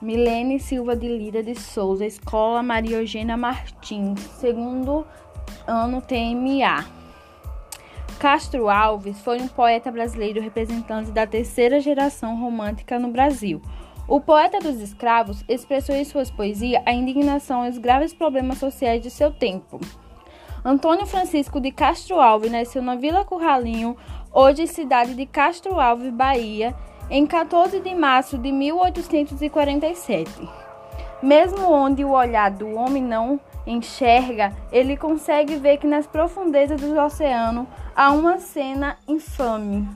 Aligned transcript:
Milene 0.00 0.60
Silva 0.60 0.94
de 0.94 1.08
Lira 1.08 1.42
de 1.42 1.56
Souza, 1.56 2.06
Escola 2.06 2.62
Maria 2.62 2.98
Eugênia 2.98 3.36
Martins, 3.36 4.20
segundo 4.38 5.04
ano 5.66 6.00
TMA. 6.00 6.86
Castro 8.20 8.68
Alves 8.68 9.20
foi 9.20 9.40
um 9.40 9.48
poeta 9.48 9.90
brasileiro 9.90 10.40
representante 10.40 11.10
da 11.10 11.26
terceira 11.26 11.80
geração 11.80 12.38
romântica 12.40 12.96
no 12.96 13.08
Brasil. 13.08 13.60
O 14.06 14.20
poeta 14.20 14.60
dos 14.60 14.80
escravos 14.80 15.44
expressou 15.48 15.96
em 15.96 16.04
suas 16.04 16.30
poesias 16.30 16.80
a 16.86 16.92
indignação 16.92 17.66
e 17.66 17.68
os 17.68 17.78
graves 17.78 18.14
problemas 18.14 18.58
sociais 18.58 19.02
de 19.02 19.10
seu 19.10 19.32
tempo. 19.32 19.80
Antônio 20.64 21.06
Francisco 21.06 21.60
de 21.60 21.72
Castro 21.72 22.20
Alves 22.20 22.52
nasceu 22.52 22.82
na 22.82 22.94
Vila 22.94 23.24
Curralinho, 23.24 23.96
hoje 24.32 24.68
cidade 24.68 25.14
de 25.14 25.26
Castro 25.26 25.80
Alves, 25.80 26.12
Bahia, 26.12 26.74
em 27.10 27.26
14 27.26 27.80
de 27.80 27.94
março 27.94 28.36
de 28.38 28.52
1847. 28.52 30.48
Mesmo 31.22 31.70
onde 31.70 32.04
o 32.04 32.12
olhar 32.12 32.50
do 32.50 32.74
homem 32.74 33.02
não 33.02 33.40
enxerga, 33.66 34.52
ele 34.70 34.96
consegue 34.96 35.56
ver 35.56 35.78
que 35.78 35.86
nas 35.86 36.06
profundezas 36.06 36.80
do 36.80 36.98
oceano 36.98 37.66
há 37.94 38.12
uma 38.12 38.38
cena 38.38 38.96
infame. 39.06 39.88